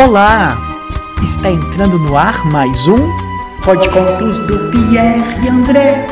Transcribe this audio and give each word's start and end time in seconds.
Olá! 0.00 0.56
Está 1.24 1.50
entrando 1.50 1.98
no 1.98 2.16
ar 2.16 2.46
mais 2.46 2.86
um 2.86 3.10
Pode 3.64 3.90
Contos 3.90 4.40
do 4.46 4.70
Pierre 4.70 5.44
e 5.44 5.48
André. 5.48 6.06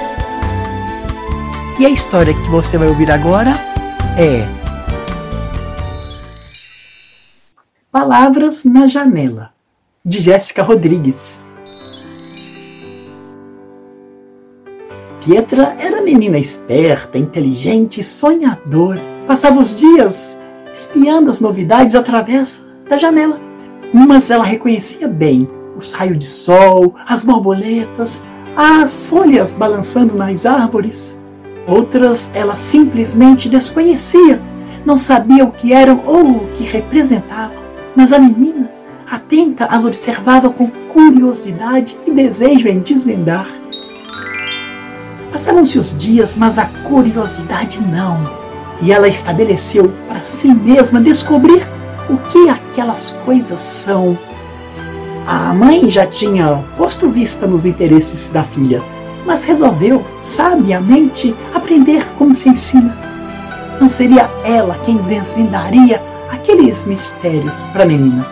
E 1.79 1.87
a 1.87 1.91
história 1.91 2.35
que 2.35 2.51
você 2.51 2.77
vai 2.77 2.89
ouvir 2.89 3.13
agora 3.13 3.53
é 4.19 4.43
Palavras 7.93 8.65
na 8.65 8.89
Janela, 8.89 9.53
de 10.05 10.21
Jéssica 10.21 10.65
Rodrigues. 10.65 11.41
Pietra 15.25 15.77
era 15.79 16.03
menina 16.03 16.41
esperta, 16.41 17.19
inteligente 17.19 18.03
sonhadora. 18.03 19.01
Passava 19.29 19.61
os 19.61 19.73
dias 19.73 20.37
espiando 20.75 21.31
as 21.31 21.41
novidades 21.41 21.95
através 21.95 22.67
da 22.89 22.99
janela. 22.99 23.46
Umas 23.97 24.31
ela 24.31 24.45
reconhecia 24.45 25.09
bem: 25.09 25.49
os 25.75 25.95
raios 25.95 26.19
de 26.19 26.27
sol, 26.27 26.95
as 27.09 27.25
borboletas, 27.25 28.23
as 28.55 29.07
folhas 29.07 29.55
balançando 29.55 30.15
nas 30.15 30.45
árvores. 30.45 31.19
Outras 31.67 32.31
ela 32.35 32.57
simplesmente 32.57 33.49
desconhecia, 33.49 34.39
não 34.85 34.99
sabia 34.99 35.47
o 35.47 35.51
que 35.51 35.73
eram 35.73 36.03
ou 36.05 36.27
o 36.27 36.47
que 36.49 36.65
representavam. 36.65 37.57
Mas 37.97 38.13
a 38.13 38.19
menina, 38.19 38.71
atenta, 39.11 39.65
as 39.65 39.87
observava 39.87 40.51
com 40.51 40.69
curiosidade 40.69 41.97
e 42.07 42.11
desejo 42.11 42.69
em 42.69 42.81
desvendar. 42.81 43.49
Passaram-se 45.33 45.79
os 45.79 45.97
dias, 45.97 46.37
mas 46.37 46.59
a 46.59 46.67
curiosidade 46.87 47.81
não. 47.81 48.19
E 48.83 48.93
ela 48.93 49.09
estabeleceu 49.09 49.91
para 50.07 50.21
si 50.21 50.49
mesma 50.49 51.01
descobrir 51.01 51.67
o 52.09 52.17
que 52.17 52.49
aquelas 52.49 53.11
coisas 53.25 53.61
são. 53.61 54.19
A 55.27 55.53
mãe 55.53 55.91
já 55.91 56.07
tinha 56.07 56.65
posto 56.77 57.11
vista 57.11 57.47
nos 57.47 57.67
interesses 57.67 58.31
da 58.31 58.45
filha, 58.45 58.83
mas 59.25 59.45
resolveu, 59.45 60.05
sabiamente, 60.23 61.35
aprender 61.53 62.07
como 62.17 62.33
se 62.33 62.49
ensina. 62.49 62.97
Não 63.81 63.89
seria 63.89 64.31
ela 64.45 64.79
quem 64.85 64.97
desvendaria 64.99 66.01
aqueles 66.31 66.87
mistérios 66.87 67.63
para 67.73 67.83
a 67.83 67.87
menina. 67.87 68.25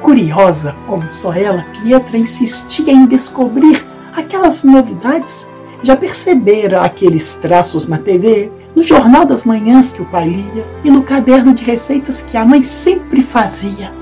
Curiosa 0.00 0.74
como 0.86 1.08
só 1.10 1.32
ela, 1.32 1.64
Pietra 1.80 2.18
insistia 2.18 2.92
em 2.92 3.06
descobrir 3.06 3.86
aquelas 4.14 4.64
novidades. 4.64 5.48
Já 5.82 5.96
percebera 5.96 6.82
aqueles 6.82 7.36
traços 7.36 7.88
na 7.88 7.98
TV, 7.98 8.50
no 8.74 8.82
jornal 8.82 9.24
das 9.24 9.44
manhãs 9.44 9.92
que 9.92 10.02
o 10.02 10.06
pai 10.06 10.28
lia 10.28 10.64
e 10.82 10.90
no 10.90 11.02
caderno 11.02 11.54
de 11.54 11.64
receitas 11.64 12.22
que 12.22 12.36
a 12.36 12.44
mãe 12.44 12.62
sempre 12.62 13.22
fazia. 13.22 13.92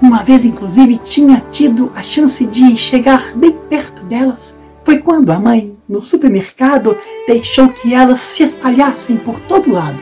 Uma 0.00 0.22
vez, 0.22 0.44
inclusive, 0.44 0.98
tinha 0.98 1.44
tido 1.50 1.92
a 1.94 2.02
chance 2.02 2.44
de 2.46 2.76
chegar 2.76 3.32
bem 3.34 3.52
perto 3.68 4.02
delas. 4.04 4.58
Foi 4.82 4.98
quando 4.98 5.30
a 5.30 5.38
mãe, 5.38 5.76
no 5.88 6.02
supermercado, 6.02 6.96
deixou 7.26 7.68
que 7.68 7.92
elas 7.92 8.20
se 8.20 8.42
espalhassem 8.42 9.16
por 9.16 9.38
todo 9.40 9.72
lado. 9.72 9.98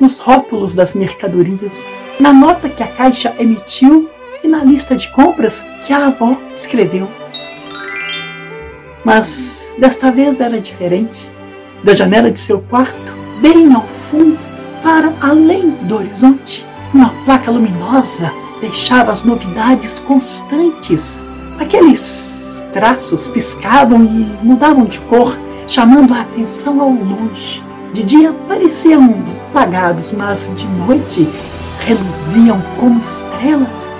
Nos 0.00 0.18
rótulos 0.18 0.74
das 0.74 0.94
mercadorias, 0.94 1.86
na 2.18 2.32
nota 2.32 2.68
que 2.68 2.82
a 2.82 2.88
caixa 2.88 3.34
emitiu 3.38 4.08
e 4.42 4.48
na 4.48 4.64
lista 4.64 4.96
de 4.96 5.08
compras 5.12 5.64
que 5.86 5.92
a 5.92 6.06
avó 6.06 6.36
escreveu. 6.54 7.08
Mas 9.04 9.72
desta 9.78 10.10
vez 10.10 10.40
era 10.40 10.60
diferente. 10.60 11.28
Da 11.82 11.94
janela 11.94 12.30
de 12.30 12.40
seu 12.40 12.60
quarto, 12.60 13.17
bem 13.40 13.72
ao 13.74 13.82
fundo, 13.82 14.38
para 14.82 15.12
além 15.20 15.70
do 15.82 15.96
horizonte. 15.96 16.66
Uma 16.92 17.10
placa 17.24 17.50
luminosa 17.50 18.32
deixava 18.60 19.12
as 19.12 19.24
novidades 19.24 19.98
constantes. 19.98 21.20
Aqueles 21.60 22.64
traços 22.72 23.26
piscavam 23.28 24.04
e 24.04 24.46
mudavam 24.46 24.84
de 24.84 24.98
cor, 25.00 25.36
chamando 25.66 26.14
a 26.14 26.22
atenção 26.22 26.80
ao 26.80 26.90
longe. 26.90 27.62
De 27.92 28.02
dia 28.02 28.32
pareciam 28.46 29.14
apagados, 29.50 30.12
mas 30.12 30.50
de 30.54 30.66
noite 30.86 31.28
reluziam 31.84 32.60
como 32.78 33.00
estrelas. 33.00 33.90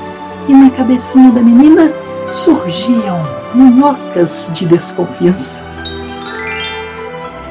E 0.49 0.53
na 0.53 0.71
cabecinha 0.71 1.31
da 1.31 1.41
menina 1.41 1.93
surgiam 2.33 3.21
minhocas 3.55 4.49
de 4.53 4.67
desconfiança. 4.67 5.61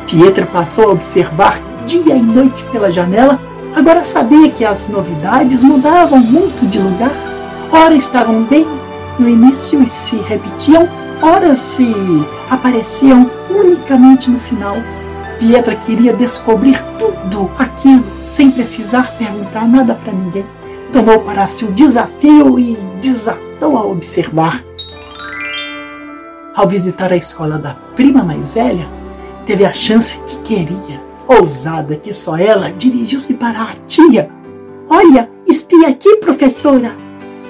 Pietra 0.08 0.46
passou 0.46 0.86
a 0.86 0.92
observar 0.94 1.60
dia 1.88 2.16
e 2.16 2.22
noite 2.22 2.64
pela 2.66 2.92
janela, 2.92 3.40
agora 3.74 4.04
sabia 4.04 4.52
que 4.52 4.66
as 4.66 4.90
novidades 4.90 5.64
mudavam 5.64 6.20
muito 6.20 6.70
de 6.70 6.78
lugar. 6.80 7.12
Ora 7.72 7.96
estavam 7.96 8.44
bem 8.44 8.68
no 9.18 9.28
início 9.28 9.82
e 9.82 9.88
se 9.88 10.18
repetiam, 10.18 10.88
ora 11.22 11.56
se 11.56 11.90
apareciam 12.50 13.32
unicamente 13.50 14.30
no 14.30 14.38
final. 14.38 14.76
Pietra 15.40 15.76
queria 15.76 16.14
descobrir 16.14 16.78
tudo 17.00 17.50
aquilo 17.58 18.04
sem 18.28 18.52
precisar 18.52 19.16
perguntar 19.18 19.66
nada 19.66 19.96
para 19.96 20.12
ninguém. 20.12 20.46
Tomou 20.92 21.20
para 21.22 21.48
si 21.48 21.64
o 21.64 21.72
desafio 21.72 22.60
e 22.60 22.78
desatou 23.00 23.78
a 23.78 23.86
observar. 23.86 24.62
Ao 26.54 26.68
visitar 26.68 27.14
a 27.14 27.18
escola 27.18 27.58
da 27.58 27.76
prima 27.96 28.24
mais 28.24 28.50
velha, 28.50 28.90
teve 29.46 29.64
a 29.64 29.72
chance 29.72 30.20
que 30.26 30.38
queria 30.40 31.07
Ousada 31.28 31.98
que 31.98 32.14
só 32.14 32.38
ela 32.38 32.72
dirigiu-se 32.72 33.34
para 33.34 33.62
a 33.62 33.76
tia. 33.88 34.30
Olha, 34.90 35.30
espia 35.46 35.90
aqui, 35.90 36.18
professora! 36.18 36.96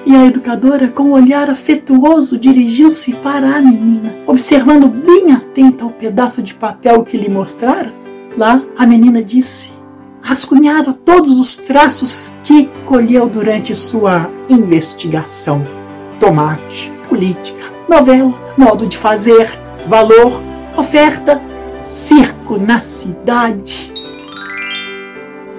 E 0.04 0.16
a 0.16 0.26
educadora, 0.26 0.88
com 0.88 1.04
um 1.04 1.12
olhar 1.12 1.48
afetuoso, 1.50 2.38
dirigiu-se 2.38 3.12
para 3.14 3.56
a 3.56 3.60
menina, 3.60 4.16
observando 4.26 4.88
bem 4.88 5.32
atenta 5.32 5.84
ao 5.84 5.90
pedaço 5.90 6.42
de 6.42 6.54
papel 6.54 7.04
que 7.04 7.16
lhe 7.16 7.28
mostrara. 7.28 7.92
Lá, 8.36 8.62
a 8.76 8.86
menina 8.86 9.22
disse: 9.22 9.72
rascunhava 10.20 10.92
todos 10.92 11.38
os 11.38 11.56
traços 11.56 12.32
que 12.42 12.68
colheu 12.84 13.28
durante 13.28 13.76
sua 13.76 14.30
investigação: 14.48 15.62
tomate, 16.18 16.90
política, 17.08 17.64
novela, 17.88 18.34
modo 18.56 18.86
de 18.86 18.96
fazer, 18.96 19.48
valor, 19.86 20.40
oferta, 20.76 21.40
circo 21.80 22.58
na 22.58 22.80
cidade. 22.80 23.92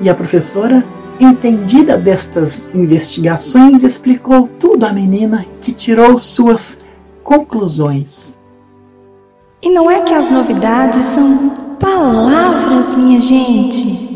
E 0.01 0.09
a 0.09 0.15
professora, 0.15 0.85
entendida 1.19 1.97
destas 1.97 2.67
investigações, 2.73 3.83
explicou 3.83 4.49
tudo 4.59 4.85
à 4.85 4.93
menina, 4.93 5.45
que 5.61 5.71
tirou 5.71 6.17
suas 6.17 6.79
conclusões. 7.23 8.39
E 9.61 9.69
não 9.69 9.91
é 9.91 10.01
que 10.01 10.13
as 10.13 10.31
novidades 10.31 11.03
são 11.03 11.49
palavras, 11.79 12.93
minha 12.93 13.19
gente? 13.19 14.09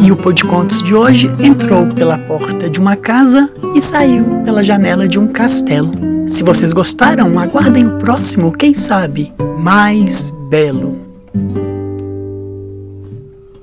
E 0.00 0.12
o 0.12 0.16
Pô 0.16 0.32
de 0.32 0.44
Contos 0.44 0.82
de 0.84 0.94
hoje 0.94 1.28
entrou 1.40 1.88
pela 1.88 2.16
porta 2.16 2.70
de 2.70 2.78
uma 2.78 2.94
casa 2.94 3.52
e 3.74 3.80
saiu 3.80 4.40
pela 4.44 4.62
janela 4.62 5.08
de 5.08 5.18
um 5.18 5.26
castelo. 5.26 6.15
Se 6.26 6.42
vocês 6.42 6.72
gostaram, 6.72 7.38
aguardem 7.38 7.86
o 7.86 7.98
próximo, 7.98 8.50
quem 8.50 8.74
sabe, 8.74 9.32
mais 9.58 10.32
belo. 10.50 10.98